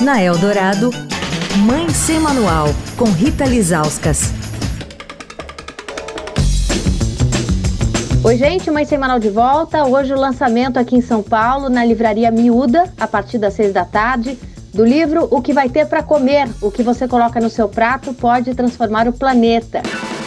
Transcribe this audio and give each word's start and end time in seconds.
Na 0.00 0.20
Eldorado, 0.20 0.90
Mãe 1.64 1.88
Sem 1.90 2.18
Manual, 2.18 2.66
com 2.96 3.04
Rita 3.04 3.44
Lizauskas. 3.44 4.32
Oi, 8.24 8.36
gente, 8.36 8.70
Mãe 8.72 8.84
Sem 8.84 8.98
Manual 8.98 9.20
de 9.20 9.30
volta. 9.30 9.84
Hoje 9.84 10.12
o 10.12 10.18
lançamento 10.18 10.78
aqui 10.78 10.96
em 10.96 11.00
São 11.00 11.22
Paulo, 11.22 11.68
na 11.68 11.84
Livraria 11.84 12.30
Miúda, 12.32 12.92
a 12.98 13.06
partir 13.06 13.38
das 13.38 13.54
seis 13.54 13.72
da 13.72 13.84
tarde, 13.84 14.36
do 14.72 14.84
livro 14.84 15.28
O 15.30 15.40
que 15.40 15.52
vai 15.52 15.68
ter 15.68 15.86
para 15.86 16.02
comer. 16.02 16.48
O 16.60 16.72
que 16.72 16.82
você 16.82 17.06
coloca 17.06 17.40
no 17.40 17.48
seu 17.48 17.68
prato 17.68 18.12
pode 18.12 18.52
transformar 18.52 19.06
o 19.06 19.12
planeta. 19.12 19.80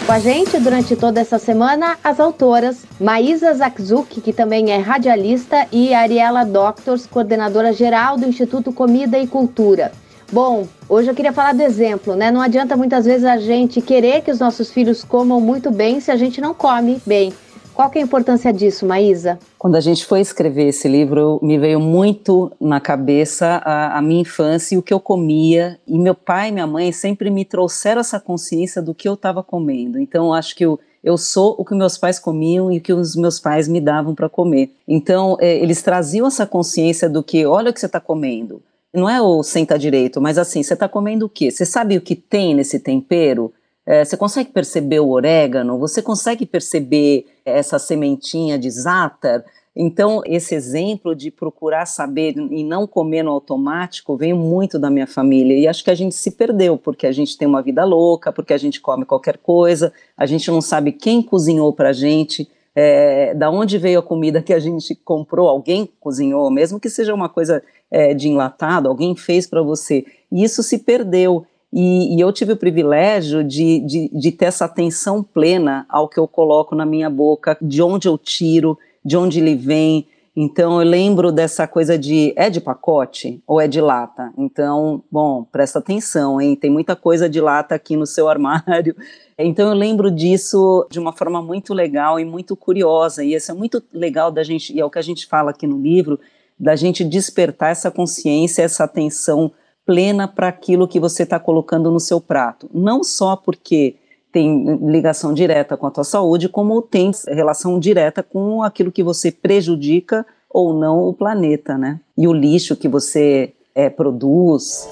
Com 0.07 0.13
a 0.13 0.19
gente 0.19 0.57
durante 0.59 0.95
toda 0.95 1.19
essa 1.19 1.37
semana, 1.37 1.97
as 2.01 2.17
autoras 2.17 2.85
Maísa 2.97 3.53
Zakzuk, 3.53 4.21
que 4.21 4.31
também 4.31 4.71
é 4.71 4.77
radialista, 4.77 5.67
e 5.69 5.93
Ariela 5.93 6.45
Doctors, 6.45 7.05
coordenadora 7.05 7.73
geral 7.73 8.15
do 8.15 8.25
Instituto 8.25 8.71
Comida 8.71 9.19
e 9.19 9.27
Cultura. 9.27 9.91
Bom, 10.31 10.65
hoje 10.87 11.09
eu 11.09 11.13
queria 11.13 11.33
falar 11.33 11.53
do 11.53 11.61
exemplo, 11.61 12.15
né? 12.15 12.31
Não 12.31 12.39
adianta 12.39 12.77
muitas 12.77 13.03
vezes 13.03 13.25
a 13.25 13.35
gente 13.35 13.81
querer 13.81 14.21
que 14.21 14.31
os 14.31 14.39
nossos 14.39 14.71
filhos 14.71 15.03
comam 15.03 15.41
muito 15.41 15.69
bem 15.71 15.99
se 15.99 16.09
a 16.09 16.15
gente 16.15 16.39
não 16.39 16.53
come 16.53 17.01
bem. 17.05 17.33
Qual 17.77 17.91
que 17.91 17.99
é 17.99 18.01
a 18.01 18.05
importância 18.05 18.51
disso, 18.51 18.87
Maísa? 18.87 19.37
Quando 19.55 19.75
a 19.75 19.79
gente 19.79 20.03
foi 20.03 20.19
escrever 20.19 20.69
esse 20.69 20.87
livro, 20.87 21.39
me 21.43 21.59
veio 21.59 21.79
muito 21.79 22.51
na 22.59 22.81
cabeça 22.81 23.61
a, 23.63 23.99
a, 23.99 24.01
minha 24.01 24.21
infância 24.21 24.73
e 24.73 24.79
o 24.79 24.81
que 24.81 24.91
eu 24.91 24.99
comia. 24.99 25.79
E 25.85 25.95
meu 25.99 26.15
pai 26.15 26.49
e 26.49 26.51
minha 26.51 26.65
mãe 26.65 26.91
sempre 26.91 27.29
me 27.29 27.45
trouxeram 27.45 28.01
essa 28.01 28.19
consciência 28.19 28.81
do 28.81 28.95
que 28.95 29.07
eu 29.07 29.13
estava 29.13 29.43
comendo. 29.43 29.99
Então, 29.99 30.33
acho 30.33 30.55
que 30.55 30.65
eu, 30.65 30.79
eu 31.03 31.19
sou 31.19 31.53
o 31.55 31.63
que 31.63 31.75
meus 31.75 31.99
pais 31.99 32.17
comiam 32.17 32.71
e 32.71 32.79
o 32.79 32.81
que 32.81 32.91
os 32.91 33.15
meus 33.15 33.39
pais 33.39 33.67
me 33.67 33.79
davam 33.79 34.15
para 34.15 34.27
comer. 34.27 34.71
Então, 34.87 35.37
é, 35.39 35.57
eles 35.59 35.83
traziam 35.83 36.25
essa 36.25 36.47
consciência 36.47 37.07
do 37.07 37.21
que, 37.21 37.45
olha 37.45 37.69
o 37.69 37.73
que 37.75 37.79
você 37.79 37.85
está 37.85 37.99
comendo. 37.99 38.59
Não 38.91 39.07
é 39.07 39.21
o 39.21 39.43
senta 39.43 39.77
direito, 39.77 40.19
mas 40.19 40.39
assim, 40.39 40.63
você 40.63 40.73
está 40.73 40.89
comendo 40.89 41.27
o 41.27 41.29
quê? 41.29 41.51
Você 41.51 41.63
sabe 41.63 41.95
o 41.95 42.01
que 42.01 42.15
tem 42.15 42.55
nesse 42.55 42.79
tempero? 42.79 43.53
É, 43.87 44.03
você 44.03 44.17
consegue 44.17 44.51
perceber 44.51 44.99
o 44.99 45.09
orégano? 45.09 45.79
Você 45.79 46.01
consegue 46.01 46.45
perceber 46.45 47.25
essa 47.45 47.79
sementinha 47.79 48.59
de 48.59 48.69
zátar? 48.69 49.45
Então, 49.73 50.21
esse 50.25 50.53
exemplo 50.53 51.15
de 51.15 51.31
procurar 51.31 51.85
saber 51.85 52.35
e 52.35 52.63
não 52.65 52.85
comer 52.85 53.23
no 53.23 53.31
automático 53.31 54.17
veio 54.17 54.35
muito 54.35 54.77
da 54.77 54.89
minha 54.89 55.07
família. 55.07 55.57
E 55.57 55.67
acho 55.67 55.85
que 55.85 55.91
a 55.91 55.95
gente 55.95 56.15
se 56.15 56.31
perdeu, 56.31 56.77
porque 56.77 57.07
a 57.07 57.13
gente 57.13 57.37
tem 57.37 57.47
uma 57.47 57.61
vida 57.61 57.85
louca, 57.85 58.33
porque 58.33 58.53
a 58.53 58.57
gente 58.57 58.81
come 58.81 59.05
qualquer 59.05 59.37
coisa, 59.37 59.93
a 60.17 60.25
gente 60.25 60.51
não 60.51 60.59
sabe 60.59 60.91
quem 60.91 61.21
cozinhou 61.21 61.71
para 61.71 61.89
a 61.89 61.93
gente, 61.93 62.49
é, 62.75 63.33
da 63.35 63.49
onde 63.49 63.77
veio 63.77 63.99
a 63.99 64.03
comida 64.03 64.41
que 64.41 64.53
a 64.53 64.59
gente 64.59 64.95
comprou, 64.95 65.47
alguém 65.47 65.87
cozinhou, 65.99 66.51
mesmo 66.51 66.79
que 66.79 66.89
seja 66.89 67.13
uma 67.13 67.29
coisa 67.29 67.63
é, 67.89 68.13
de 68.13 68.27
enlatado, 68.27 68.89
alguém 68.89 69.15
fez 69.15 69.47
para 69.47 69.61
você. 69.61 70.05
E 70.31 70.43
isso 70.43 70.61
se 70.61 70.79
perdeu. 70.79 71.45
E, 71.71 72.15
e, 72.15 72.21
eu 72.21 72.31
tive 72.31 72.53
o 72.53 72.57
privilégio 72.57 73.43
de, 73.43 73.79
de, 73.81 74.09
de, 74.09 74.31
ter 74.31 74.45
essa 74.45 74.65
atenção 74.65 75.21
plena 75.21 75.85
ao 75.89 76.07
que 76.07 76.17
eu 76.17 76.27
coloco 76.27 76.73
na 76.73 76.85
minha 76.85 77.09
boca, 77.09 77.57
de 77.61 77.81
onde 77.81 78.07
eu 78.07 78.17
tiro, 78.17 78.77
de 79.03 79.17
onde 79.17 79.39
ele 79.39 79.55
vem. 79.55 80.07
Então 80.39 80.79
eu 80.79 80.87
lembro 80.87 81.31
dessa 81.31 81.67
coisa 81.67 81.97
de 81.97 82.31
é 82.37 82.49
de 82.49 82.61
pacote 82.61 83.41
ou 83.45 83.59
é 83.59 83.67
de 83.67 83.81
lata? 83.81 84.31
Então, 84.37 85.03
bom, 85.11 85.43
presta 85.43 85.79
atenção, 85.79 86.39
hein? 86.39 86.55
Tem 86.55 86.69
muita 86.69 86.95
coisa 86.95 87.27
de 87.27 87.41
lata 87.41 87.75
aqui 87.75 87.97
no 87.97 88.05
seu 88.05 88.29
armário. 88.29 88.95
Então 89.37 89.67
eu 89.67 89.73
lembro 89.73 90.09
disso 90.09 90.87
de 90.89 90.99
uma 90.99 91.11
forma 91.11 91.41
muito 91.41 91.73
legal 91.73 92.19
e 92.19 92.23
muito 92.23 92.55
curiosa. 92.55 93.25
E 93.25 93.33
isso 93.33 93.51
é 93.51 93.55
muito 93.55 93.83
legal 93.91 94.31
da 94.31 94.43
gente, 94.43 94.73
e 94.73 94.79
é 94.79 94.85
o 94.85 94.89
que 94.89 94.99
a 94.99 95.03
gente 95.03 95.25
fala 95.25 95.51
aqui 95.51 95.67
no 95.67 95.81
livro, 95.81 96.19
da 96.57 96.75
gente 96.75 97.03
despertar 97.03 97.71
essa 97.71 97.91
consciência, 97.91 98.61
essa 98.61 98.83
atenção 98.83 99.51
plena 99.87 100.27
para 100.27 100.49
aquilo 100.49 100.87
que 100.87 100.99
você 100.99 101.23
está 101.23 101.39
colocando 101.39 101.89
no 101.89 101.99
seu 101.99 102.19
prato. 102.19 102.69
Não 102.73 103.05
só 103.05 103.37
porque 103.37 103.95
tem 104.33 104.75
ligação 104.85 105.33
direta 105.33 105.77
com 105.77 105.87
a 105.87 105.91
tua 105.91 106.03
saúde, 106.03 106.49
como 106.49 106.81
tem 106.81 107.11
relação 107.29 107.79
direta 107.79 108.21
com 108.21 108.61
aquilo 108.61 108.91
que 108.91 109.01
você 109.01 109.31
prejudica 109.31 110.25
ou 110.49 110.73
não 110.73 111.07
o 111.07 111.13
planeta, 111.13 111.77
né? 111.77 112.01
E 112.17 112.27
o 112.27 112.33
lixo 112.33 112.75
que 112.75 112.89
você 112.89 113.53
é, 113.73 113.89
produz. 113.89 114.87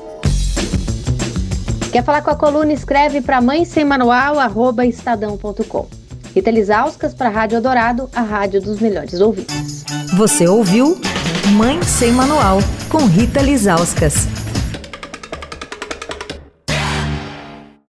Quer 1.92 2.04
falar 2.04 2.22
com 2.22 2.32
a 2.32 2.36
coluna? 2.36 2.72
Escreve 2.72 3.22
para 3.22 3.42
mãe 3.42 3.66
sem 3.66 3.84
manual, 3.84 4.40
arroba 4.40 4.86
estadão.com. 4.86 5.88
Rita 6.34 6.52
Lisauskas 6.52 7.14
para 7.14 7.28
a 7.28 7.32
Rádio 7.32 7.62
Dourado, 7.62 8.10
a 8.14 8.22
rádio 8.22 8.62
dos 8.62 8.80
melhores 8.80 9.20
ouvintes. 9.22 9.86
Você 10.18 10.48
ouviu 10.48 10.98
Mãe 11.58 11.82
Sem 11.84 12.12
Manual, 12.12 12.60
com 12.90 13.06
Rita 13.06 13.42
Lisauskas. 13.42 14.45